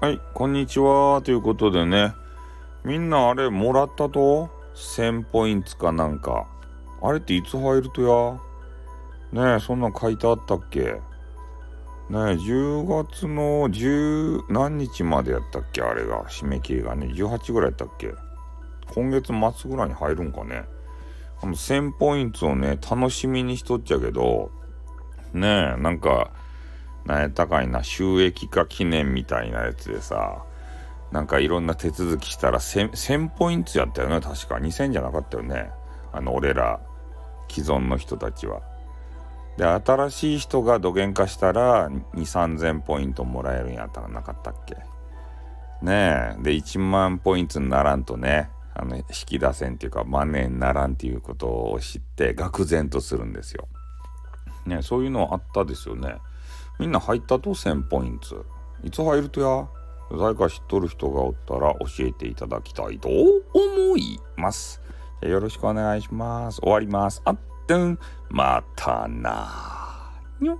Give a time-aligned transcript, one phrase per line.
[0.00, 1.20] はい、こんにちは。
[1.22, 2.14] ということでね、
[2.86, 6.48] みんなあれもらったと ?1000 ポイントかなんか。
[7.02, 8.40] あれっていつ入ると
[9.34, 9.42] や？
[9.44, 10.80] ねえ、そんなん書いてあったっけ？
[10.80, 15.82] ねえ、10月の10何日までやったっけ？
[15.82, 18.14] あれが、締め切りがね、18ぐらいやったっけ？
[18.94, 20.64] 今月末ぐらいに入るんかね。
[21.42, 24.50] あの1000ポイントをね、楽しみにしとっちゃけど、
[25.34, 26.30] ねえ、なんか、
[27.04, 30.44] なんやったかいな、収益化記念みたいなやつでさ、
[31.12, 34.56] なんかいろんな手続きしたら 1000, 1000ポイントやったよね、確か。
[34.56, 35.70] 2000じゃなかったよね。
[36.12, 36.80] あの、俺ら、
[37.48, 38.62] 既存の人たちは。
[39.56, 44.76] で、新しい人が土幻化したら、2、3000ポイントもらえるんやったらなかったっけ。
[45.82, 46.42] ねえ。
[46.42, 53.66] で、1万ポイントにならんとね、あの、引き出せんっていうか、マネーにならんっていうことを知って、愕然とするんですよ。
[54.66, 56.16] ねそういうのあったですよね。
[56.80, 58.46] みんな入ったと1000ポイント。
[58.82, 59.68] いつ入るとや？
[60.18, 64.80] 誰か知っとる人がおったら教えていただきたいと思います。
[65.20, 66.58] よろしくお願いします。
[66.62, 67.20] 終わります。
[67.26, 67.98] あってん、
[68.30, 70.58] またなにょ。